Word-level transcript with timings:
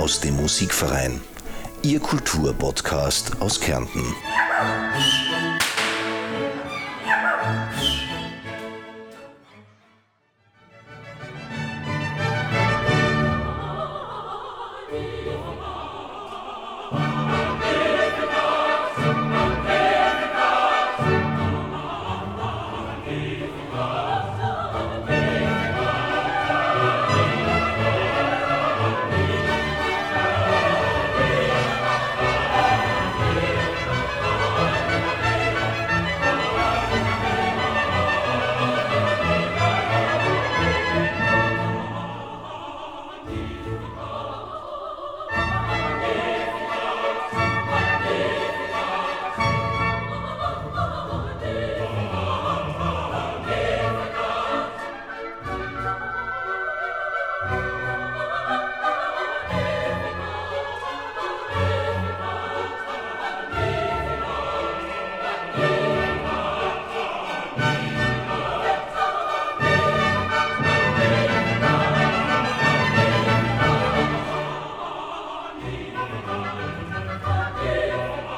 Aus 0.00 0.18
dem 0.18 0.36
Musikverein. 0.36 1.20
Ihr 1.82 2.00
Kulturpodcast 2.00 3.42
aus 3.42 3.60
Kärnten. 3.60 4.02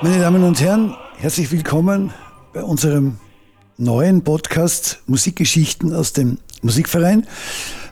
Meine 0.02 0.18
Damen 0.18 0.42
und 0.42 0.60
Herren, 0.60 0.96
herzlich 1.18 1.52
willkommen 1.52 2.12
bei 2.52 2.64
unserem 2.64 3.18
neuen 3.76 4.24
Podcast 4.24 5.00
Musikgeschichten 5.06 5.94
aus 5.94 6.12
dem 6.12 6.38
Musikverein. 6.60 7.24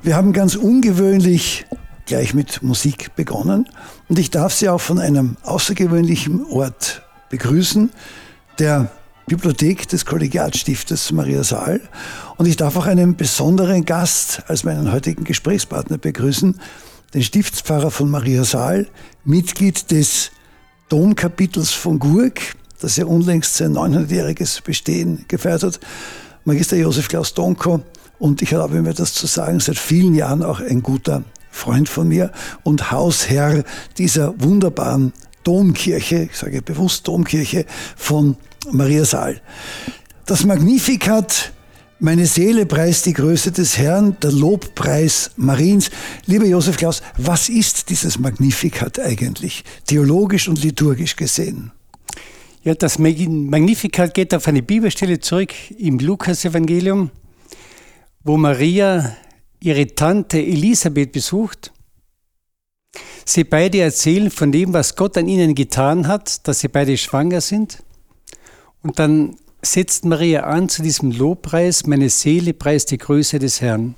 Wir 0.03 0.17
haben 0.17 0.33
ganz 0.33 0.57
ungewöhnlich 0.57 1.67
gleich 2.07 2.35
mit 2.35 2.65
Musik 2.65 3.15
begonnen 3.15 3.69
und 4.09 4.19
ich 4.19 4.29
darf 4.29 4.53
Sie 4.53 4.69
auch 4.69 4.81
von 4.81 4.99
einem 4.99 5.37
außergewöhnlichen 5.45 6.45
Ort 6.47 7.03
begrüßen, 7.29 7.93
der 8.59 8.91
Bibliothek 9.29 9.87
des 9.87 10.05
Kollegiatstiftes 10.05 11.13
Maria 11.13 11.45
Saal. 11.45 11.81
Und 12.39 12.47
ich 12.47 12.57
darf 12.57 12.75
auch 12.75 12.87
einen 12.87 13.15
besonderen 13.15 13.85
Gast 13.85 14.43
als 14.49 14.65
meinen 14.65 14.91
heutigen 14.91 15.23
Gesprächspartner 15.23 15.99
begrüßen, 15.99 16.61
den 17.15 17.23
Stiftspfarrer 17.23 17.93
von 17.93 18.11
Maria 18.11 18.43
Saal, 18.43 18.89
Mitglied 19.25 19.93
des 19.93 20.33
Domkapitels 20.91 21.71
von 21.71 21.99
Gurk, 21.99 22.57
das 22.81 22.97
ja 22.97 23.07
unlängst 23.07 23.57
sein 23.57 23.73
900-jähriges 23.73 24.61
Bestehen 24.63 25.25
gefeiert 25.29 25.63
hat, 25.63 25.81
Magister 26.45 26.77
Josef 26.77 27.09
Klaus 27.09 27.33
Donko. 27.33 27.81
Und 28.19 28.43
ich 28.43 28.53
erlaube 28.53 28.83
mir 28.83 28.93
das 28.93 29.15
zu 29.15 29.27
sagen, 29.27 29.61
seit 29.61 29.79
vielen 29.79 30.15
Jahren 30.15 30.43
auch 30.43 30.61
ein 30.61 30.83
guter 30.83 31.23
Freund 31.51 31.89
von 31.89 32.09
mir 32.09 32.33
und 32.65 32.91
Hausherr 32.91 33.65
dieser 33.99 34.39
wunderbaren 34.43 35.13
Domkirche, 35.45 36.29
ich 36.31 36.37
sage 36.37 36.61
bewusst 36.61 37.07
Domkirche 37.07 37.65
von 37.97 38.37
Maria 38.71 39.05
Saal. 39.05 39.41
Das 40.27 40.45
Magnificat 40.45 41.53
meine 42.01 42.27
Seele 42.27 42.67
preist 42.67 43.07
die 43.07 43.13
Größe 43.13 43.53
des 43.53 43.77
Herrn, 43.79 44.17
der 44.23 44.33
Lobpreis 44.33 45.31
Mariens. 45.37 45.91
Lieber 46.27 46.47
Josef 46.47 46.77
Klaus, 46.77 47.03
was 47.19 47.49
ist 47.49 47.91
dieses 47.91 48.19
Magnificat 48.19 48.99
eigentlich, 48.99 49.65
theologisch 49.87 50.49
und 50.49 50.63
liturgisch 50.63 51.15
gesehen? 51.17 51.73
Ja, 52.63 52.75
das 52.75 52.99
Magnificat 52.99 54.15
geht 54.15 54.35
auf 54.35 54.49
eine 54.49 54.63
Bibelstelle 54.63 55.21
zurück 55.21 55.53
im 55.79 55.99
Lukas-Evangelium, 55.99 57.11
wo 58.25 58.37
Maria 58.37 59.17
ihre 59.61 59.87
Tante 59.95 60.39
Elisabeth 60.39 61.13
besucht. 61.13 61.73
Sie 63.25 63.45
beide 63.45 63.81
erzählen 63.81 64.31
von 64.31 64.53
dem, 64.53 64.73
was 64.73 64.97
Gott 64.97 65.17
an 65.17 65.29
ihnen 65.29 65.55
getan 65.55 66.09
hat, 66.09 66.47
dass 66.49 66.61
sie 66.61 66.69
beide 66.69 66.97
schwanger 66.97 67.41
sind. 67.41 67.83
Und 68.83 68.99
dann 68.99 69.37
setzt 69.63 70.05
Maria 70.05 70.45
an 70.45 70.69
zu 70.69 70.83
diesem 70.83 71.11
Lobpreis, 71.11 71.87
meine 71.87 72.09
Seele 72.09 72.55
preist 72.55 72.91
die 72.91 72.99
Größe 72.99 73.39
des 73.39 73.61
Herrn. 73.61 73.95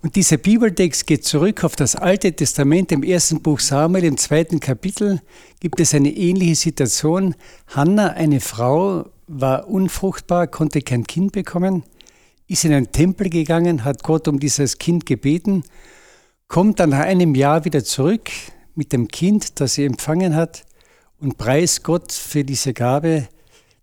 Und 0.00 0.14
dieser 0.14 0.36
Bibeltext 0.36 1.08
geht 1.08 1.24
zurück 1.24 1.64
auf 1.64 1.74
das 1.74 1.96
Alte 1.96 2.32
Testament. 2.32 2.92
Im 2.92 3.02
ersten 3.02 3.42
Buch 3.42 3.58
Samuel, 3.58 4.04
im 4.04 4.16
zweiten 4.16 4.60
Kapitel, 4.60 5.20
gibt 5.58 5.80
es 5.80 5.92
eine 5.92 6.10
ähnliche 6.10 6.54
Situation. 6.54 7.34
Hannah, 7.66 8.10
eine 8.10 8.38
Frau, 8.40 9.06
war 9.26 9.68
unfruchtbar, 9.68 10.46
konnte 10.46 10.82
kein 10.82 11.04
Kind 11.04 11.32
bekommen, 11.32 11.82
ist 12.46 12.64
in 12.64 12.72
einen 12.72 12.92
Tempel 12.92 13.28
gegangen, 13.28 13.84
hat 13.84 14.04
Gott 14.04 14.28
um 14.28 14.38
dieses 14.38 14.78
Kind 14.78 15.04
gebeten, 15.04 15.64
kommt 16.46 16.80
dann 16.80 16.90
nach 16.90 17.00
einem 17.00 17.34
Jahr 17.34 17.64
wieder 17.64 17.84
zurück 17.84 18.30
mit 18.74 18.92
dem 18.92 19.08
Kind, 19.08 19.60
das 19.60 19.74
sie 19.74 19.84
empfangen 19.84 20.34
hat 20.34 20.64
und 21.20 21.36
preist 21.36 21.82
Gott 21.82 22.12
für 22.12 22.44
diese 22.44 22.72
Gabe 22.72 23.28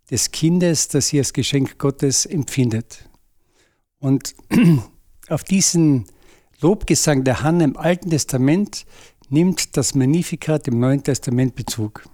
des 0.10 0.32
Kindes, 0.32 0.88
das 0.88 1.08
sie 1.08 1.20
als 1.20 1.34
Geschenk 1.34 1.78
Gottes 1.78 2.26
empfindet. 2.26 3.10
Und 4.00 4.36
auf 5.30 5.44
diesen 5.44 6.06
Lobgesang 6.62 7.24
der 7.24 7.42
Hanna 7.42 7.66
im 7.66 7.78
Alten 7.78 8.10
Testament 8.10 8.86
nimmt 9.30 9.76
das 9.78 9.96
Magnificat 9.96 10.68
im 10.68 10.80
Neuen 10.80 11.04
Testament 11.04 11.56
Bezug 11.56 12.08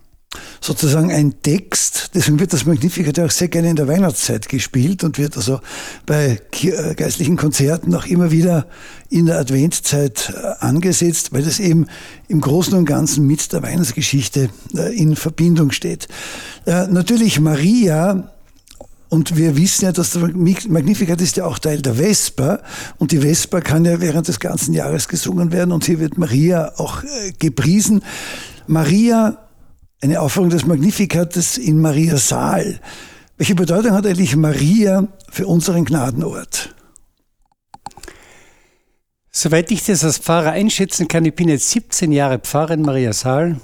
sozusagen 0.62 1.12
ein 1.12 1.42
Text, 1.42 2.12
deswegen 2.14 2.40
wird 2.40 2.54
das 2.54 2.66
Magnificat 2.66 3.20
auch 3.20 3.32
sehr 3.32 3.50
gerne 3.50 3.70
in 3.70 3.76
der 3.76 3.88
Weihnachtszeit 3.88 4.48
gespielt 4.48 5.04
und 5.04 5.18
wird 5.18 5.36
also 5.36 5.60
bei 6.06 6.40
äh, 6.62 6.96
geistlichen 6.96 7.36
Konzerten 7.36 7.94
auch 7.96 8.06
immer 8.06 8.32
wieder 8.32 8.68
in 9.10 9.26
der 9.26 9.40
Adventzeit 9.40 10.34
äh, 10.36 10.64
angesetzt, 10.64 11.34
weil 11.34 11.44
das 11.44 11.60
eben 11.60 11.88
im 12.28 12.40
Großen 12.40 12.74
und 12.76 12.86
Ganzen 12.86 13.28
mit 13.28 13.52
der 13.52 13.62
Weihnachtsgeschichte 13.62 14.50
äh, 14.76 14.96
in 14.96 15.16
Verbindung 15.16 15.72
steht. 15.72 16.08
Natürlich 16.66 17.40
Maria 17.40 18.32
und 19.10 19.36
wir 19.36 19.58
wissen 19.58 19.86
ja, 19.86 19.92
dass 19.92 20.12
der 20.12 20.30
Magnificat 20.30 21.20
ist 21.20 21.38
ja 21.38 21.46
auch 21.46 21.60
Teil 21.60 21.82
der 21.82 21.98
Vesper. 21.98 22.62
Und 22.98 23.12
die 23.12 23.20
Vesper 23.20 23.60
kann 23.60 23.84
ja 23.84 24.00
während 24.00 24.28
des 24.28 24.40
ganzen 24.40 24.74
Jahres 24.74 25.08
gesungen 25.08 25.52
werden. 25.52 25.72
Und 25.74 25.84
hier 25.84 26.00
wird 26.00 26.18
Maria 26.18 26.72
auch 26.78 27.04
gepriesen. 27.40 28.04
Maria 28.68 29.38
eine 30.02 30.20
Aufführung 30.20 30.50
des 30.50 30.66
Magnificates 30.66 31.58
in 31.58 31.80
Maria 31.80 32.18
Saal. 32.18 32.80
Welche 33.38 33.56
Bedeutung 33.56 33.94
hat 33.94 34.06
eigentlich 34.06 34.36
Maria 34.36 35.08
für 35.30 35.48
unseren 35.48 35.86
Gnadenort? 35.86 36.76
Soweit 39.32 39.72
ich 39.72 39.86
das 39.86 40.04
als 40.04 40.18
Pfarrer 40.18 40.52
einschätzen 40.52 41.08
kann, 41.08 41.24
ich 41.26 41.36
bin 41.36 41.48
jetzt 41.48 41.70
17 41.70 42.12
Jahre 42.12 42.40
Pfarrer 42.40 42.74
in 42.74 42.82
Maria 42.82 43.14
Saal, 43.14 43.62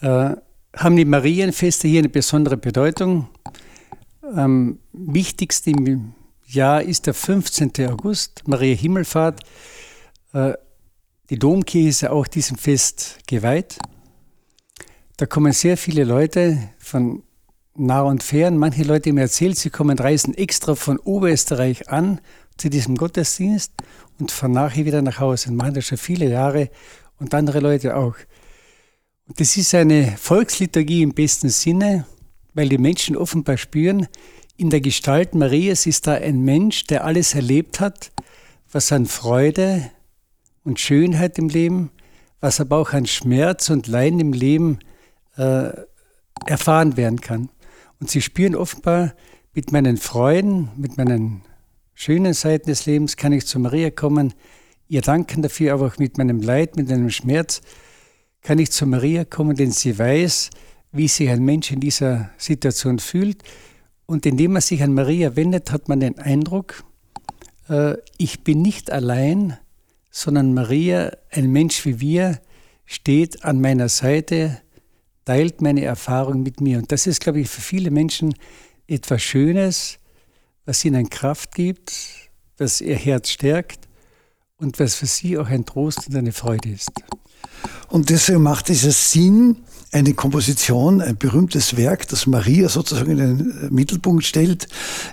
äh, 0.00 0.36
haben 0.76 0.96
die 0.96 1.04
Marienfeste 1.04 1.88
hier 1.88 2.00
eine 2.00 2.08
besondere 2.08 2.56
Bedeutung. 2.56 3.28
Am 4.22 4.78
wichtigsten 4.92 5.86
im 5.86 6.14
Jahr 6.46 6.82
ist 6.82 7.06
der 7.06 7.14
15. 7.14 7.72
August, 7.88 8.46
Maria 8.46 8.76
Himmelfahrt. 8.76 9.40
Äh, 10.34 10.52
die 11.30 11.38
Domkirche 11.38 11.88
ist 11.88 12.00
ja 12.02 12.10
auch 12.10 12.26
diesem 12.26 12.56
Fest 12.56 13.18
geweiht. 13.26 13.78
Da 15.18 15.26
kommen 15.26 15.52
sehr 15.52 15.76
viele 15.76 16.04
Leute 16.04 16.70
von 16.78 17.24
nah 17.74 18.02
und 18.02 18.22
fern. 18.22 18.56
Manche 18.56 18.84
Leute 18.84 19.12
mir 19.12 19.22
erzählt, 19.22 19.58
sie 19.58 19.68
kommen, 19.68 19.98
reisen 19.98 20.32
extra 20.32 20.76
von 20.76 20.96
Oberösterreich 21.00 21.88
an 21.88 22.20
zu 22.56 22.70
diesem 22.70 22.96
Gottesdienst 22.96 23.72
und 24.20 24.30
fahren 24.30 24.52
nachher 24.52 24.84
wieder 24.84 25.02
nach 25.02 25.18
Hause 25.18 25.50
und 25.50 25.56
machen 25.56 25.74
das 25.74 25.86
schon 25.86 25.98
viele 25.98 26.30
Jahre 26.30 26.70
und 27.18 27.34
andere 27.34 27.58
Leute 27.58 27.96
auch. 27.96 28.14
Und 29.26 29.40
das 29.40 29.56
ist 29.56 29.74
eine 29.74 30.16
Volksliturgie 30.16 31.02
im 31.02 31.14
besten 31.14 31.48
Sinne, 31.48 32.06
weil 32.54 32.68
die 32.68 32.78
Menschen 32.78 33.16
offenbar 33.16 33.56
spüren, 33.56 34.06
in 34.56 34.70
der 34.70 34.80
Gestalt 34.80 35.34
Marias 35.34 35.86
ist 35.86 36.06
da 36.06 36.14
ein 36.14 36.42
Mensch, 36.42 36.84
der 36.84 37.04
alles 37.04 37.34
erlebt 37.34 37.80
hat, 37.80 38.12
was 38.70 38.92
an 38.92 39.06
Freude 39.06 39.90
und 40.62 40.78
Schönheit 40.78 41.40
im 41.40 41.48
Leben, 41.48 41.90
was 42.40 42.60
aber 42.60 42.76
auch 42.76 42.92
an 42.92 43.06
Schmerz 43.06 43.68
und 43.68 43.88
Leiden 43.88 44.20
im 44.20 44.32
Leben 44.32 44.78
äh, 45.38 45.70
erfahren 46.46 46.96
werden 46.96 47.20
kann. 47.20 47.48
Und 48.00 48.10
sie 48.10 48.20
spüren 48.20 48.54
offenbar, 48.54 49.14
mit 49.54 49.72
meinen 49.72 49.96
Freuden, 49.96 50.70
mit 50.76 50.98
meinen 50.98 51.42
schönen 51.94 52.32
Seiten 52.32 52.68
des 52.68 52.86
Lebens 52.86 53.16
kann 53.16 53.32
ich 53.32 53.46
zu 53.46 53.58
Maria 53.58 53.90
kommen. 53.90 54.34
ihr 54.86 55.02
danken 55.02 55.42
dafür, 55.42 55.74
aber 55.74 55.86
auch 55.86 55.98
mit 55.98 56.16
meinem 56.16 56.40
Leid, 56.40 56.76
mit 56.76 56.88
meinem 56.88 57.10
Schmerz, 57.10 57.60
kann 58.40 58.58
ich 58.58 58.70
zu 58.70 58.86
Maria 58.86 59.24
kommen, 59.24 59.56
denn 59.56 59.72
sie 59.72 59.98
weiß, 59.98 60.50
wie 60.92 61.08
sich 61.08 61.28
ein 61.28 61.44
Mensch 61.44 61.72
in 61.72 61.80
dieser 61.80 62.30
Situation 62.38 62.98
fühlt. 62.98 63.42
Und 64.06 64.26
indem 64.26 64.52
man 64.52 64.62
sich 64.62 64.82
an 64.82 64.94
Maria 64.94 65.34
wendet, 65.34 65.72
hat 65.72 65.88
man 65.88 66.00
den 66.00 66.18
Eindruck, 66.18 66.84
äh, 67.68 67.96
ich 68.16 68.44
bin 68.44 68.62
nicht 68.62 68.90
allein, 68.90 69.58
sondern 70.10 70.54
Maria, 70.54 71.10
ein 71.30 71.50
Mensch 71.50 71.84
wie 71.84 72.00
wir, 72.00 72.40
steht 72.86 73.44
an 73.44 73.60
meiner 73.60 73.88
Seite, 73.88 74.60
teilt 75.28 75.60
meine 75.60 75.84
Erfahrung 75.84 76.42
mit 76.42 76.62
mir. 76.62 76.78
Und 76.78 76.90
das 76.90 77.06
ist, 77.06 77.20
glaube 77.20 77.40
ich, 77.40 77.50
für 77.50 77.60
viele 77.60 77.90
Menschen 77.90 78.34
etwas 78.86 79.22
Schönes, 79.22 79.98
was 80.64 80.82
ihnen 80.86 81.10
Kraft 81.10 81.54
gibt, 81.54 81.92
was 82.56 82.80
ihr 82.80 82.96
Herz 82.96 83.28
stärkt 83.28 83.88
und 84.56 84.80
was 84.80 84.94
für 84.94 85.04
sie 85.04 85.36
auch 85.36 85.48
ein 85.48 85.66
Trost 85.66 86.08
und 86.08 86.16
eine 86.16 86.32
Freude 86.32 86.70
ist. 86.70 86.92
Und 87.90 88.08
deswegen 88.08 88.42
macht 88.42 88.70
es 88.70 89.12
Sinn, 89.12 89.56
eine 89.92 90.14
Komposition, 90.14 91.02
ein 91.02 91.18
berühmtes 91.18 91.76
Werk, 91.76 92.08
das 92.08 92.26
Maria 92.26 92.70
sozusagen 92.70 93.10
in 93.10 93.18
den 93.18 93.68
Mittelpunkt 93.70 94.24
stellt, 94.24 94.66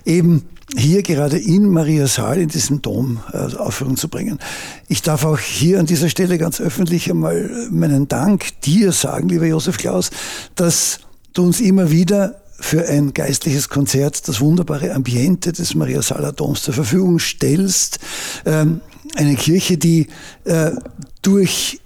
eben 0.06 0.48
hier 0.76 1.04
gerade 1.04 1.38
in 1.38 1.70
Maria 1.70 2.08
Saal 2.08 2.40
in 2.40 2.50
diesem 2.50 2.82
Dom 2.82 3.20
äh, 3.32 3.56
Aufführung 3.56 3.98
zu 3.98 4.10
bringen. 4.10 4.40
Ich 4.88 5.02
darf 5.02 5.24
auch 5.26 5.40
hier 5.40 5.80
an 5.80 5.86
dieser 5.86 6.10
Stelle 6.10 6.38
ganz 6.38 6.60
öffentlich 6.60 7.10
einmal 7.10 7.68
meinen 7.72 8.08
Dank 8.08 8.62
dir 8.62 8.92
sagen, 8.92 9.30
lieber 9.30 9.46
Josef 9.46 9.78
Klaus, 9.78 10.10
dass 10.56 11.00
du 11.34 11.44
uns 11.44 11.62
immer 11.62 11.92
wieder 11.92 12.42
für 12.60 12.88
ein 12.88 13.14
geistliches 13.14 13.70
Konzert 13.70 14.28
das 14.28 14.40
wunderbare 14.40 14.94
Ambiente 14.94 15.52
des 15.52 15.76
Maria 15.76 16.02
Sala 16.02 16.32
Doms 16.32 16.64
zur 16.64 16.74
Verfügung 16.74 17.20
stellst. 17.20 18.00
Ähm, 18.46 18.82
eine 19.16 19.36
Kirche, 19.36 19.78
die 19.78 20.08
äh, 20.46 20.72
durch 21.22 21.80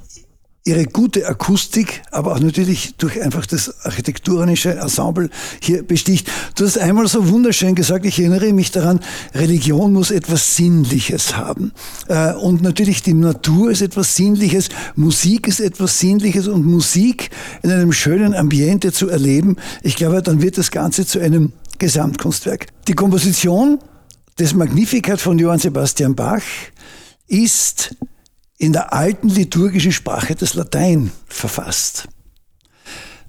ihre 0.70 0.86
gute 0.86 1.28
Akustik, 1.28 2.04
aber 2.12 2.34
auch 2.34 2.40
natürlich 2.40 2.96
durch 2.98 3.22
einfach 3.22 3.46
das 3.48 3.86
architektonische 3.86 4.76
Ensemble 4.76 5.30
hier 5.62 5.84
besticht. 5.84 6.30
Du 6.56 6.66
hast 6.66 6.78
einmal 6.78 7.08
so 7.08 7.30
wunderschön 7.30 7.74
gesagt, 7.74 8.06
ich 8.06 8.20
erinnere 8.20 8.54
mich 8.54 8.72
daran, 8.72 9.00
Religion 9.34 9.92
muss 9.92 10.12
etwas 10.12 10.56
Sinnliches 10.56 11.36
haben. 11.36 11.72
Äh, 12.08 12.34
und 12.34 12.62
natürlich 12.62 13.02
die 13.02 13.16
Natur 13.16 13.72
ist 13.72 13.82
etwas 13.82 14.16
Sinnliches, 14.16 14.70
Musik 14.96 15.48
ist 15.48 15.60
etwas 15.60 16.00
Sinnliches 16.00 16.48
und 16.48 16.66
Musik 16.66 17.32
in 17.64 17.72
einem 17.72 17.92
schönen 17.92 18.36
Ambiente 18.36 18.92
zu 18.92 19.10
erleben, 19.10 19.56
ich 19.82 19.96
glaube, 19.96 20.22
dann 20.22 20.42
wird 20.42 20.58
das 20.58 20.70
Ganze 20.70 21.06
zu 21.06 21.20
einem 21.20 21.52
Gesamtkunstwerk. 21.80 22.68
Die 22.88 22.94
Komposition 22.94 23.80
des 24.38 24.54
Magnificat 24.54 25.20
von 25.20 25.40
Johann 25.40 25.60
Sebastian 25.60 26.16
Bach 26.16 26.44
ist 27.28 27.96
in 28.60 28.74
der 28.74 28.94
alten 28.94 29.30
liturgischen 29.30 29.94
Sprache 29.94 30.36
des 30.36 30.54
Latein 30.54 31.12
verfasst. 31.28 32.08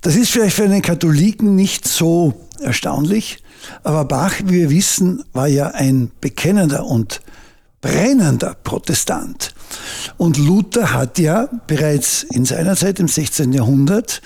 Das 0.02 0.16
ist 0.16 0.30
vielleicht 0.30 0.56
für 0.56 0.64
einen 0.64 0.82
Katholiken 0.82 1.54
nicht 1.54 1.86
so 1.86 2.48
erstaunlich, 2.60 3.38
aber 3.84 4.04
Bach, 4.04 4.34
wie 4.44 4.54
wir 4.54 4.70
wissen, 4.70 5.22
war 5.32 5.46
ja 5.46 5.68
ein 5.68 6.10
bekennender 6.20 6.84
und 6.84 7.20
brennender 7.80 8.54
Protestant. 8.54 9.54
Und 10.16 10.36
Luther 10.36 10.92
hat 10.92 11.18
ja 11.18 11.48
bereits 11.66 12.24
in 12.24 12.44
seiner 12.44 12.76
Zeit 12.76 12.98
im 12.98 13.08
16. 13.08 13.52
Jahrhundert 13.52 14.20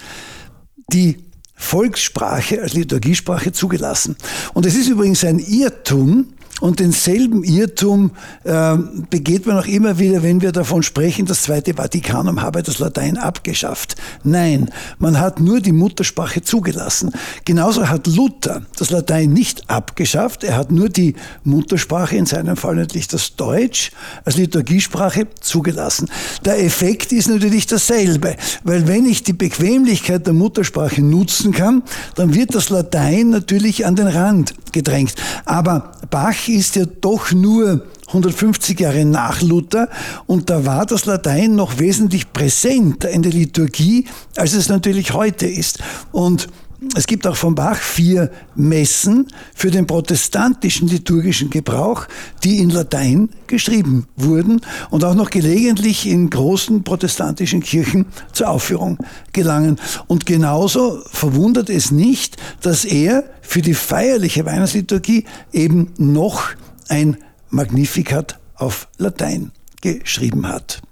die 0.93 1.19
Volkssprache 1.55 2.63
als 2.63 2.73
Liturgiesprache 2.73 3.53
zugelassen. 3.53 4.17
Und 4.55 4.65
es 4.67 4.75
ist 4.75 4.89
übrigens 4.89 5.23
ein 5.25 5.39
Irrtum, 5.39 6.29
und 6.65 6.81
denselben 6.81 7.45
Irrtum 7.45 8.13
äh, 8.45 8.79
begeht 9.11 9.45
man 9.45 9.59
auch 9.59 9.67
immer 9.67 9.99
wieder, 9.99 10.23
wenn 10.23 10.41
wir 10.41 10.51
davon 10.51 10.83
sprechen, 10.83 11.27
das 11.27 11.43
Zweite 11.43 11.75
Vatikanum 11.75 12.41
habe 12.41 12.63
das 12.63 12.79
Latein 12.79 13.19
abgeschafft. 13.19 13.97
Nein, 14.23 14.71
man 14.99 15.21
hat 15.21 15.41
nur 15.41 15.61
die 15.61 15.73
Muttersprache 15.73 16.41
zugelassen. 16.41 17.13
Genauso 17.45 17.91
hat 17.91 18.07
Luther 18.07 18.63
das 18.79 18.89
Latein 18.89 19.35
nicht 19.35 19.69
abgeschafft, 19.69 20.43
er 20.43 20.57
hat 20.57 20.73
nur 20.73 20.89
die 20.89 21.17
Muttersprache, 21.43 22.17
in 22.17 22.25
seinem 22.25 22.57
Fall 22.57 22.77
natürlich 22.77 23.09
das 23.09 23.37
Deutsch, 23.37 23.93
als 24.25 24.39
Liturgiesprache 24.39 25.27
zugelassen. 25.41 26.09
Der 26.47 26.65
Effekt 26.65 27.13
ist 27.13 27.29
natürlich 27.29 27.67
dasselbe, 27.67 28.37
weil 28.63 28.89
wenn 28.89 29.05
ich 29.05 29.23
die 29.23 29.35
Bequemlichkeit 29.35 30.27
der 30.27 30.33
Muttersprache 30.33 31.03
nutzen 31.03 31.53
kann, 31.53 31.83
dann 32.15 32.33
wird 32.33 32.55
das 32.55 32.71
Latein 32.71 33.29
natürlich 33.29 33.85
an 33.85 33.97
den 33.97 34.07
Rand 34.07 34.55
gedrängt. 34.73 35.15
Aber 35.45 35.93
Bach 36.11 36.49
ist 36.55 36.77
ja 36.77 36.85
doch 37.01 37.33
nur 37.33 37.85
150 38.09 38.79
Jahre 38.79 39.05
nach 39.05 39.43
Luther 39.43 39.89
und 40.27 40.51
da 40.51 40.65
war 40.65 40.87
das 40.87 41.05
Latein 41.07 41.55
noch 41.55 41.79
wesentlich 41.79 42.33
präsenter 42.33 43.11
in 43.11 43.23
der 43.23 43.33
Liturgie, 43.33 44.07
als 44.37 44.55
es 44.55 44.69
natürlich 44.69 45.13
heute 45.13 45.47
ist. 45.47 45.79
Und 46.13 46.49
es 46.97 47.07
gibt 47.07 47.27
auch 47.27 47.37
von 47.37 47.55
Bach 47.55 47.79
vier 47.79 48.31
Messen 48.55 49.29
für 49.55 49.71
den 49.71 49.87
protestantischen 49.87 50.89
liturgischen 50.89 51.51
Gebrauch, 51.51 52.07
die 52.43 52.59
in 52.59 52.71
Latein 52.71 53.31
geschrieben 53.47 54.07
wurden 54.17 54.61
und 54.91 55.05
auch 55.05 55.15
noch 55.15 55.31
gelegentlich 55.31 56.07
in 56.07 56.31
großen 56.31 56.85
protestantischen 56.85 57.63
Kirchen 57.63 58.07
zur 58.33 58.51
Aufführung 58.51 58.99
gelangen. 59.33 59.79
Und 60.07 60.27
genauso 60.27 61.03
verwundert 61.11 61.71
es 61.71 61.91
nicht, 61.91 62.37
dass 62.61 62.85
er 62.85 63.25
für 63.41 63.63
die 63.63 63.75
feierliche 63.75 64.45
Weihnachtsliturgie 64.45 65.25
eben 65.53 65.93
noch 65.99 66.51
ein 66.89 67.17
Magnificat 67.51 68.39
auf 68.57 68.89
Latein 68.99 69.53
geschrieben 69.81 70.49
hat. 70.49 70.83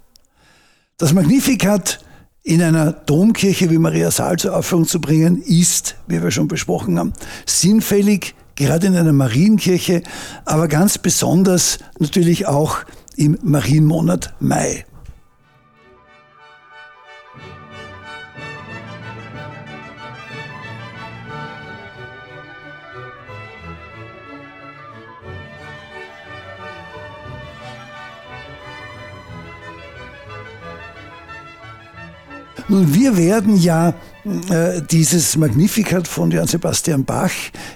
Das 0.97 1.13
Magnificat 1.13 1.99
in 2.43 2.61
einer 2.61 2.91
Domkirche 2.91 3.69
wie 3.69 3.77
Maria 3.77 4.11
Saal 4.11 4.37
zur 4.37 4.55
Aufführung 4.55 4.85
zu 4.85 4.99
bringen, 4.99 5.41
ist, 5.41 5.95
wie 6.07 6.21
wir 6.21 6.29
schon 6.29 6.49
besprochen 6.49 6.99
haben, 6.99 7.13
sinnfällig, 7.45 8.35
gerade 8.55 8.87
in 8.87 8.95
einer 8.95 9.13
Marienkirche, 9.13 10.03
aber 10.45 10.67
ganz 10.67 10.97
besonders 10.97 11.79
natürlich 11.99 12.45
auch 12.45 12.79
im 13.15 13.37
Marienmonat 13.41 14.33
Mai. 14.39 14.85
Nun, 32.69 32.93
wir 32.93 33.17
werden 33.17 33.57
ja 33.57 33.93
äh, 34.25 34.81
dieses 34.89 35.35
Magnificat 35.35 36.07
von 36.07 36.31
Johann 36.31 36.47
Sebastian 36.47 37.03
Bach 37.03 37.31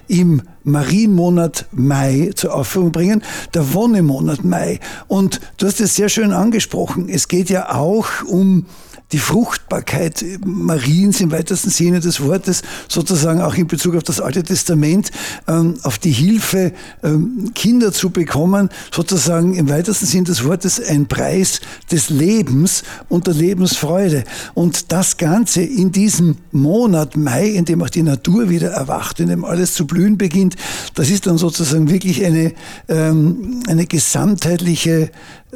im 0.07 0.41
Marienmonat 0.63 1.65
Mai 1.71 2.31
zur 2.35 2.53
Aufführung 2.53 2.91
bringen, 2.91 3.21
der 3.53 3.73
Wonnemonat 3.73 4.43
Mai. 4.43 4.79
Und 5.07 5.41
du 5.57 5.67
hast 5.67 5.81
es 5.81 5.95
sehr 5.95 6.09
schön 6.09 6.31
angesprochen. 6.31 7.09
Es 7.09 7.27
geht 7.27 7.49
ja 7.49 7.75
auch 7.75 8.07
um 8.25 8.65
die 9.11 9.19
Fruchtbarkeit 9.19 10.23
Mariens 10.45 11.21
im 11.21 11.31
weitesten 11.31 11.69
Sinne 11.69 11.99
des 11.99 12.21
Wortes, 12.21 12.61
sozusagen 12.89 13.41
auch 13.41 13.55
in 13.55 13.67
Bezug 13.67 13.95
auf 13.95 14.03
das 14.03 14.19
Alte 14.19 14.43
Testament, 14.43 15.11
ähm, 15.47 15.75
auf 15.83 15.97
die 15.97 16.11
Hilfe, 16.11 16.73
ähm, 17.03 17.51
Kinder 17.55 17.93
zu 17.93 18.09
bekommen, 18.09 18.69
sozusagen 18.91 19.55
im 19.55 19.69
weitesten 19.69 20.05
Sinne 20.05 20.25
des 20.25 20.43
Wortes 20.43 20.81
ein 20.81 21.07
Preis 21.07 21.61
des 21.91 22.09
Lebens 22.09 22.83
und 23.07 23.27
der 23.27 23.33
Lebensfreude. 23.33 24.23
Und 24.53 24.91
das 24.91 25.17
Ganze 25.17 25.61
in 25.61 25.91
diesem 25.91 26.36
Monat 26.51 27.17
Mai, 27.17 27.47
in 27.49 27.65
dem 27.65 27.81
auch 27.81 27.89
die 27.89 28.03
Natur 28.03 28.49
wieder 28.49 28.71
erwacht, 28.71 29.19
in 29.19 29.27
dem 29.27 29.45
alles 29.45 29.73
zu 29.73 29.85
blühen 29.87 30.17
beginnt, 30.17 30.55
das 30.95 31.09
ist 31.09 31.27
dann 31.27 31.37
sozusagen 31.37 31.89
wirklich 31.89 32.25
eine, 32.25 32.53
ähm, 32.87 33.61
eine 33.67 33.85
gesamtheitliche 33.85 35.11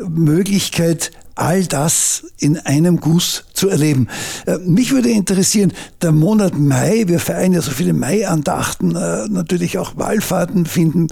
Möglichkeit, 0.08 1.12
all 1.36 1.66
das 1.66 2.26
in 2.38 2.58
einem 2.58 3.00
Guss 3.00 3.46
zu 3.54 3.70
erleben. 3.70 4.08
Äh, 4.46 4.58
mich 4.60 4.92
würde 4.92 5.10
interessieren, 5.10 5.74
der 6.02 6.12
Monat 6.12 6.58
Mai, 6.58 7.06
wir 7.08 7.20
feiern 7.20 7.54
ja 7.54 7.62
so 7.62 7.72
viele 7.72 7.94
Mai-Andachten, 7.94 8.96
äh, 8.96 9.28
natürlich 9.30 9.78
auch 9.78 9.98
Wallfahrten 9.98 10.66
finden 10.66 11.08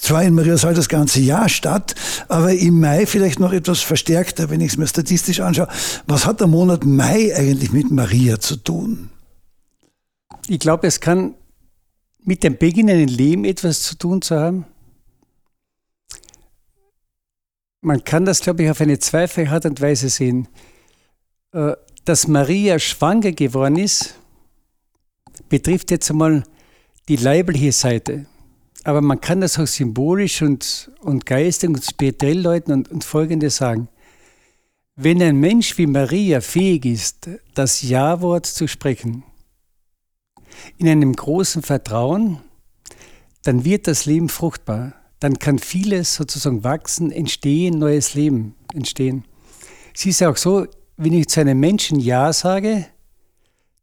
zwar 0.00 0.22
in 0.22 0.34
Mariasal 0.34 0.74
das 0.74 0.88
ganze 0.88 1.20
Jahr 1.20 1.48
statt, 1.48 1.94
aber 2.28 2.52
im 2.52 2.80
Mai 2.80 3.06
vielleicht 3.06 3.40
noch 3.40 3.52
etwas 3.52 3.80
verstärkter, 3.80 4.50
wenn 4.50 4.60
ich 4.60 4.72
es 4.72 4.76
mir 4.76 4.86
statistisch 4.86 5.40
anschaue. 5.40 5.68
Was 6.06 6.26
hat 6.26 6.40
der 6.40 6.46
Monat 6.46 6.84
Mai 6.84 7.34
eigentlich 7.34 7.72
mit 7.72 7.90
Maria 7.90 8.38
zu 8.38 8.56
tun? 8.56 9.10
Ich 10.48 10.58
glaube, 10.58 10.86
es 10.86 11.00
kann 11.00 11.34
mit 12.22 12.42
dem 12.42 12.56
beginnenden 12.56 13.08
Leben 13.08 13.44
etwas 13.44 13.82
zu 13.82 13.96
tun 13.96 14.22
zu 14.22 14.36
haben. 14.36 14.66
man 17.80 18.04
kann 18.04 18.24
das, 18.24 18.40
glaube 18.40 18.62
ich, 18.62 18.70
auf 18.70 18.80
eine 18.80 18.98
zweifache 18.98 19.48
Art 19.48 19.66
und 19.66 19.80
Weise 19.80 20.08
sehen. 20.08 20.48
Äh, 21.52 21.72
dass 22.04 22.28
Maria 22.28 22.78
schwanger 22.78 23.32
geworden 23.32 23.76
ist, 23.76 24.14
betrifft 25.48 25.90
jetzt 25.90 26.10
einmal 26.10 26.44
die 27.08 27.16
leibliche 27.16 27.72
Seite. 27.72 28.26
Aber 28.84 29.00
man 29.00 29.20
kann 29.20 29.40
das 29.40 29.58
auch 29.58 29.66
symbolisch 29.66 30.42
und, 30.42 30.90
und 31.00 31.26
geistig 31.26 31.70
und 31.70 31.84
spirituell 31.84 32.42
deuten 32.42 32.72
und, 32.72 32.90
und 32.90 33.04
Folgendes 33.04 33.56
sagen. 33.56 33.88
Wenn 34.96 35.22
ein 35.22 35.36
Mensch 35.36 35.78
wie 35.78 35.86
Maria 35.86 36.40
fähig 36.40 36.84
ist, 36.84 37.30
das 37.54 37.82
Ja-Wort 37.82 38.46
zu 38.46 38.66
sprechen, 38.66 39.24
in 40.78 40.88
einem 40.88 41.14
großen 41.14 41.62
Vertrauen, 41.62 42.40
dann 43.42 43.64
wird 43.64 43.86
das 43.86 44.06
Leben 44.06 44.28
fruchtbar. 44.28 44.94
Dann 45.18 45.38
kann 45.38 45.58
vieles 45.58 46.14
sozusagen 46.14 46.64
wachsen, 46.64 47.12
entstehen, 47.12 47.78
neues 47.78 48.14
Leben 48.14 48.54
entstehen. 48.74 49.24
Es 49.94 50.06
ist 50.06 50.20
ja 50.20 50.30
auch 50.30 50.36
so, 50.36 50.66
wenn 50.96 51.12
ich 51.12 51.28
zu 51.28 51.40
einem 51.40 51.60
Menschen 51.60 52.00
Ja 52.00 52.32
sage, 52.32 52.86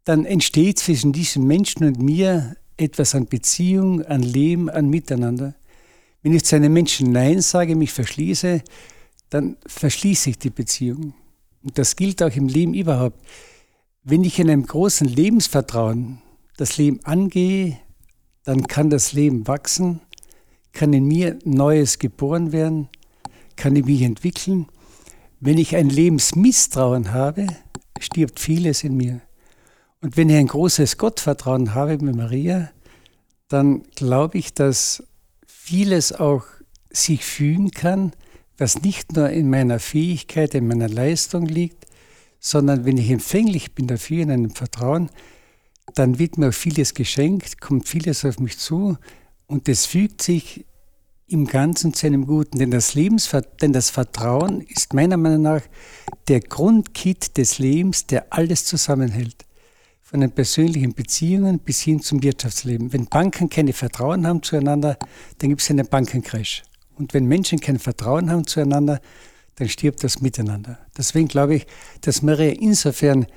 dann 0.03 0.25
entsteht 0.25 0.79
zwischen 0.79 1.11
diesem 1.11 1.45
Menschen 1.45 1.85
und 1.85 1.99
mir 1.99 2.55
etwas 2.77 3.15
an 3.15 3.25
Beziehung, 3.25 4.03
an 4.03 4.21
Leben, 4.21 4.69
an 4.69 4.89
Miteinander. 4.89 5.55
Wenn 6.21 6.33
ich 6.33 6.45
zu 6.45 6.55
einem 6.55 6.73
Menschen 6.73 7.11
Nein 7.11 7.41
sage, 7.41 7.75
mich 7.75 7.91
verschließe, 7.91 8.61
dann 9.29 9.57
verschließe 9.65 10.29
ich 10.31 10.39
die 10.39 10.49
Beziehung. 10.49 11.13
Und 11.63 11.77
das 11.77 11.95
gilt 11.95 12.23
auch 12.23 12.35
im 12.35 12.47
Leben 12.47 12.73
überhaupt. 12.73 13.19
Wenn 14.03 14.23
ich 14.23 14.39
in 14.39 14.49
einem 14.49 14.65
großen 14.65 15.07
Lebensvertrauen 15.07 16.19
das 16.55 16.77
Leben 16.77 16.99
angehe, 17.03 17.77
dann 18.43 18.67
kann 18.67 18.89
das 18.89 19.11
Leben 19.11 19.47
wachsen, 19.47 19.99
kann 20.71 20.93
in 20.93 21.05
mir 21.05 21.37
Neues 21.43 21.99
geboren 21.99 22.51
werden, 22.51 22.87
kann 23.57 23.75
ich 23.75 23.85
mich 23.85 24.01
entwickeln. 24.03 24.67
Wenn 25.39 25.57
ich 25.57 25.75
ein 25.75 25.89
Lebensmisstrauen 25.89 27.11
habe, 27.11 27.47
stirbt 27.99 28.39
vieles 28.39 28.83
in 28.83 28.95
mir. 28.95 29.21
Und 30.01 30.15
wenn 30.15 30.29
ich 30.29 30.37
ein 30.37 30.47
großes 30.47 30.97
Gottvertrauen 30.97 31.73
habe 31.73 31.97
mit 31.97 32.15
Maria, 32.15 32.69
dann 33.47 33.83
glaube 33.95 34.37
ich, 34.37 34.53
dass 34.53 35.03
vieles 35.47 36.13
auch 36.13 36.45
sich 36.91 37.25
fügen 37.25 37.71
kann, 37.71 38.13
was 38.57 38.81
nicht 38.81 39.15
nur 39.15 39.29
in 39.29 39.49
meiner 39.49 39.79
Fähigkeit, 39.79 40.53
in 40.55 40.67
meiner 40.67 40.89
Leistung 40.89 41.45
liegt, 41.45 41.85
sondern 42.39 42.85
wenn 42.85 42.97
ich 42.97 43.09
empfänglich 43.09 43.73
bin 43.73 43.87
dafür, 43.87 44.23
in 44.23 44.31
einem 44.31 44.51
Vertrauen, 44.51 45.09
dann 45.95 46.19
wird 46.19 46.37
mir 46.37 46.51
vieles 46.51 46.93
geschenkt, 46.93 47.61
kommt 47.61 47.87
vieles 47.87 48.25
auf 48.25 48.39
mich 48.39 48.57
zu 48.57 48.97
und 49.47 49.67
es 49.69 49.85
fügt 49.85 50.21
sich 50.21 50.65
im 51.27 51.45
Ganzen 51.45 51.93
zu 51.93 52.07
einem 52.07 52.25
Guten. 52.25 52.59
Denn 52.59 52.71
das, 52.71 52.93
denn 52.93 53.73
das 53.73 53.89
Vertrauen 53.89 54.61
ist 54.61 54.93
meiner 54.93 55.17
Meinung 55.17 55.41
nach 55.41 55.61
der 56.27 56.39
Grundkit 56.39 57.37
des 57.37 57.59
Lebens, 57.59 58.05
der 58.05 58.31
alles 58.31 58.65
zusammenhält. 58.65 59.46
Von 60.09 60.21
den 60.21 60.31
persönlichen 60.31 60.93
Beziehungen 60.93 61.59
bis 61.59 61.81
hin 61.81 61.99
zum 61.99 62.23
Wirtschaftsleben. 62.23 62.93
Wenn 62.93 63.07
Banken 63.07 63.49
keine 63.49 63.73
Vertrauen 63.73 64.25
haben 64.25 64.41
zueinander, 64.41 64.97
dann 65.39 65.49
gibt 65.49 65.61
es 65.61 65.69
einen 65.69 65.85
Bankencrash. 65.85 66.63
Und 66.95 67.13
wenn 67.13 67.25
Menschen 67.25 67.59
kein 67.59 67.77
Vertrauen 67.77 68.31
haben 68.31 68.47
zueinander, 68.47 69.01
dann 69.55 69.67
stirbt 69.67 70.01
das 70.05 70.21
Miteinander. 70.21 70.79
Deswegen 70.97 71.27
glaube 71.27 71.55
ich, 71.55 71.67
dass 71.99 72.21
Maria 72.21 72.53
insofern 72.53 73.27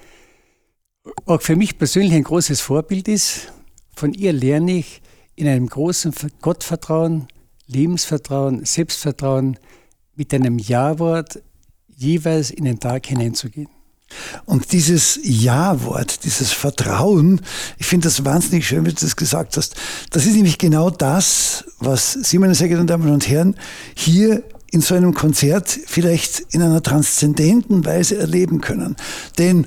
auch 1.27 1.43
für 1.43 1.57
mich 1.57 1.77
persönlich 1.77 2.13
ein 2.13 2.23
großes 2.23 2.61
Vorbild 2.61 3.09
ist. 3.09 3.53
Von 3.97 4.15
ihr 4.15 4.33
lerne 4.33 4.77
ich 4.77 5.03
in 5.35 5.49
einem 5.49 5.67
großen 5.67 6.15
Gottvertrauen, 6.41 7.27
Lebensvertrauen, 7.67 8.65
Selbstvertrauen 8.65 9.59
mit 10.15 10.33
einem 10.33 10.61
Ja-Wort 10.61 11.43
jeweils 11.89 12.53
in 12.53 12.65
den 12.65 12.79
Tag 12.79 13.07
hineinzugehen. 13.07 13.80
Und 14.45 14.73
dieses 14.73 15.19
Ja-Wort, 15.23 16.25
dieses 16.25 16.53
Vertrauen, 16.53 17.41
ich 17.79 17.87
finde 17.87 18.09
das 18.09 18.25
wahnsinnig 18.25 18.67
schön, 18.67 18.85
wie 18.85 18.91
du 18.91 19.01
das 19.01 19.17
gesagt 19.17 19.57
hast. 19.57 19.75
Das 20.11 20.27
ist 20.27 20.35
nämlich 20.35 20.59
genau 20.59 20.91
das, 20.91 21.65
was 21.79 22.13
Sie, 22.13 22.39
meine 22.39 22.55
sehr 22.55 22.69
geehrten 22.69 22.87
Damen 22.87 23.11
und 23.11 23.29
Herren, 23.29 23.57
hier 23.95 24.43
in 24.71 24.81
so 24.81 24.95
einem 24.95 25.15
Konzert 25.15 25.79
vielleicht 25.87 26.41
in 26.51 26.63
einer 26.63 26.83
transzendenten 26.83 27.85
Weise 27.85 28.19
erleben 28.19 28.61
können. 28.61 28.97
Denn 29.39 29.67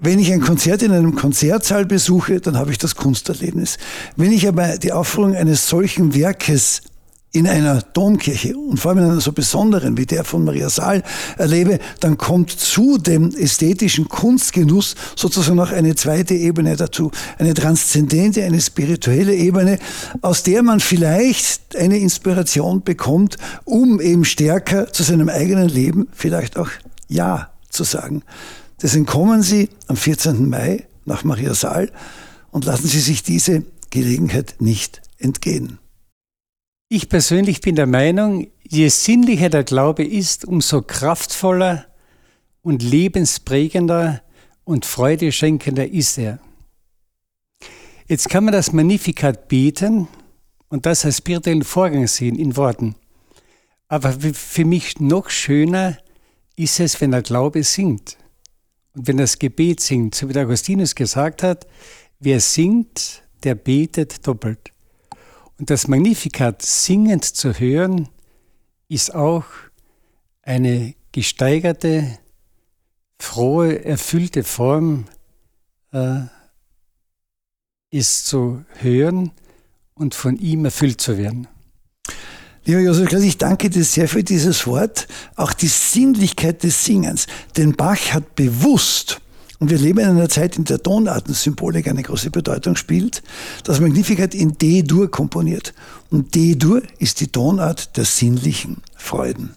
wenn 0.00 0.18
ich 0.18 0.32
ein 0.32 0.40
Konzert 0.40 0.82
in 0.82 0.92
einem 0.92 1.14
Konzertsaal 1.14 1.84
besuche, 1.84 2.40
dann 2.40 2.56
habe 2.56 2.70
ich 2.70 2.78
das 2.78 2.94
Kunsterlebnis. 2.94 3.78
Wenn 4.16 4.32
ich 4.32 4.46
aber 4.46 4.78
die 4.78 4.92
Aufführung 4.92 5.34
eines 5.34 5.68
solchen 5.68 6.14
Werkes 6.14 6.82
in 7.32 7.46
einer 7.46 7.82
Domkirche 7.82 8.56
und 8.56 8.80
vor 8.80 8.90
allem 8.90 9.04
in 9.04 9.10
einer 9.10 9.20
so 9.20 9.32
besonderen 9.32 9.98
wie 9.98 10.06
der 10.06 10.24
von 10.24 10.44
Maria 10.44 10.70
Saal 10.70 11.02
erlebe, 11.36 11.78
dann 12.00 12.16
kommt 12.16 12.50
zu 12.50 12.96
dem 12.96 13.34
ästhetischen 13.36 14.08
Kunstgenuss 14.08 14.94
sozusagen 15.14 15.56
noch 15.56 15.70
eine 15.70 15.94
zweite 15.94 16.34
Ebene 16.34 16.76
dazu. 16.76 17.10
Eine 17.38 17.52
transzendente, 17.52 18.42
eine 18.44 18.60
spirituelle 18.60 19.34
Ebene, 19.34 19.78
aus 20.22 20.42
der 20.42 20.62
man 20.62 20.80
vielleicht 20.80 21.76
eine 21.76 21.98
Inspiration 21.98 22.82
bekommt, 22.82 23.36
um 23.64 24.00
eben 24.00 24.24
stärker 24.24 24.90
zu 24.92 25.02
seinem 25.02 25.28
eigenen 25.28 25.68
Leben 25.68 26.08
vielleicht 26.12 26.56
auch 26.56 26.70
Ja 27.08 27.50
zu 27.68 27.84
sagen. 27.84 28.22
Deswegen 28.80 29.06
kommen 29.06 29.42
Sie 29.42 29.68
am 29.86 29.96
14. 29.96 30.48
Mai 30.48 30.86
nach 31.04 31.24
Maria 31.24 31.52
Saal 31.52 31.90
und 32.50 32.64
lassen 32.64 32.88
Sie 32.88 33.00
sich 33.00 33.22
diese 33.22 33.64
Gelegenheit 33.90 34.56
nicht 34.60 35.02
entgehen. 35.18 35.78
Ich 36.90 37.10
persönlich 37.10 37.60
bin 37.60 37.76
der 37.76 37.86
Meinung, 37.86 38.50
je 38.66 38.88
sinnlicher 38.88 39.50
der 39.50 39.64
Glaube 39.64 40.04
ist, 40.04 40.46
umso 40.46 40.80
kraftvoller 40.80 41.84
und 42.62 42.82
lebensprägender 42.82 44.22
und 44.64 44.86
freudeschenkender 44.86 45.86
ist 45.86 46.16
er. 46.16 46.38
Jetzt 48.06 48.30
kann 48.30 48.44
man 48.44 48.52
das 48.52 48.72
Magnificat 48.72 49.48
beten 49.48 50.08
und 50.70 50.86
das 50.86 51.04
als 51.04 51.18
spirituellen 51.18 51.62
Vorgang 51.62 52.06
sehen 52.06 52.38
in 52.38 52.56
Worten. 52.56 52.94
Aber 53.88 54.12
für 54.12 54.64
mich 54.64 54.98
noch 54.98 55.28
schöner 55.28 55.98
ist 56.56 56.80
es, 56.80 56.98
wenn 57.02 57.10
der 57.10 57.20
Glaube 57.20 57.64
singt. 57.64 58.16
Und 58.94 59.08
wenn 59.08 59.18
das 59.18 59.38
Gebet 59.38 59.80
singt, 59.80 60.14
so 60.14 60.26
wie 60.26 60.32
der 60.32 60.44
Augustinus 60.46 60.94
gesagt 60.94 61.42
hat, 61.42 61.66
wer 62.18 62.40
singt, 62.40 63.24
der 63.44 63.56
betet 63.56 64.26
doppelt. 64.26 64.72
Und 65.58 65.70
das 65.70 65.88
Magnificat 65.88 66.62
singend 66.62 67.24
zu 67.24 67.52
hören, 67.58 68.08
ist 68.88 69.14
auch 69.14 69.44
eine 70.42 70.94
gesteigerte, 71.12 72.18
frohe, 73.18 73.84
erfüllte 73.84 74.44
Form, 74.44 75.06
äh, 75.92 76.20
ist 77.90 78.26
zu 78.26 78.64
hören 78.78 79.32
und 79.94 80.14
von 80.14 80.36
ihm 80.36 80.64
erfüllt 80.64 81.00
zu 81.00 81.18
werden. 81.18 81.48
Lieber 82.64 82.80
Josef 82.80 83.08
Klaas, 83.08 83.22
ich 83.22 83.38
danke 83.38 83.70
dir 83.70 83.82
sehr 83.82 84.08
für 84.08 84.22
dieses 84.22 84.66
Wort, 84.66 85.08
auch 85.36 85.52
die 85.52 85.68
Sinnlichkeit 85.68 86.62
des 86.62 86.84
Singens. 86.84 87.26
Denn 87.56 87.74
Bach 87.74 88.12
hat 88.12 88.34
bewusst, 88.34 89.20
und 89.60 89.70
wir 89.70 89.78
leben 89.78 89.98
in 89.98 90.08
einer 90.08 90.28
Zeit, 90.28 90.56
in 90.56 90.64
der 90.64 90.82
Tonartensymbolik 90.82 91.88
eine 91.88 92.02
große 92.02 92.30
Bedeutung 92.30 92.76
spielt, 92.76 93.22
das 93.64 93.80
Magnificat 93.80 94.34
in 94.34 94.56
D-Dur 94.56 95.10
komponiert. 95.10 95.74
Und 96.10 96.34
D-Dur 96.34 96.82
ist 96.98 97.20
die 97.20 97.28
Tonart 97.28 97.96
der 97.96 98.04
sinnlichen 98.04 98.78
Freuden. 98.96 99.54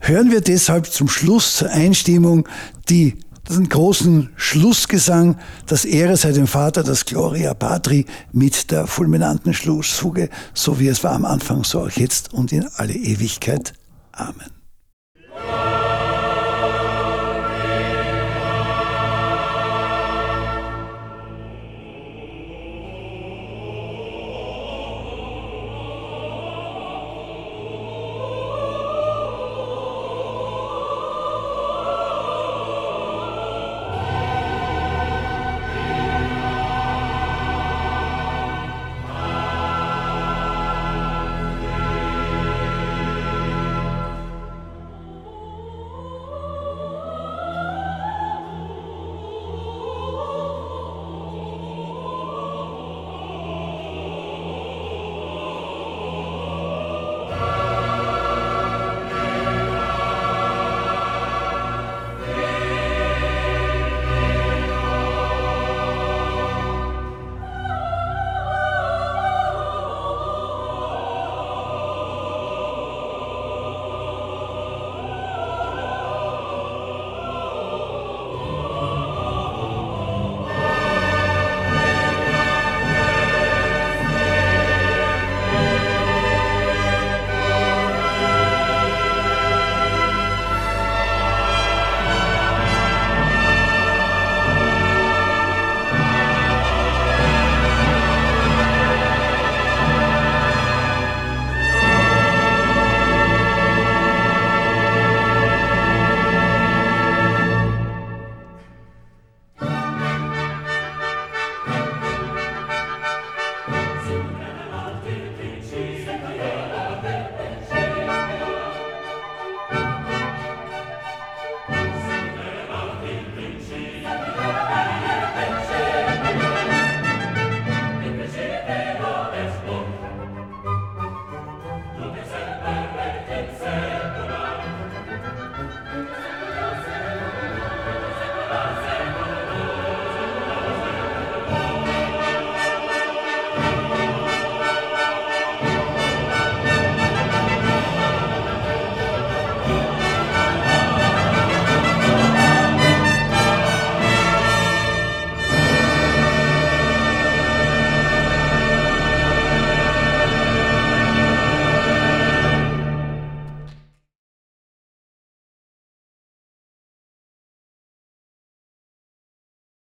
Hören 0.00 0.30
wir 0.30 0.40
deshalb 0.40 0.86
zum 0.86 1.08
Schluss 1.08 1.56
zur 1.56 1.70
Einstimmung 1.70 2.48
die 2.88 3.16
den 3.48 3.68
großen 3.68 4.30
Schlussgesang, 4.34 5.38
das 5.66 5.84
Ehre 5.84 6.16
sei 6.16 6.32
dem 6.32 6.48
Vater, 6.48 6.82
das 6.82 7.04
Gloria 7.04 7.54
Patri 7.54 8.06
mit 8.32 8.70
der 8.70 8.88
fulminanten 8.88 9.54
Schlussfuge, 9.54 10.30
so 10.52 10.80
wie 10.80 10.88
es 10.88 11.04
war 11.04 11.12
am 11.12 11.24
Anfang, 11.24 11.62
so 11.62 11.82
auch 11.82 11.90
jetzt 11.90 12.32
und 12.32 12.52
in 12.52 12.66
alle 12.76 12.94
Ewigkeit. 12.94 13.72
Amen. 14.10 14.55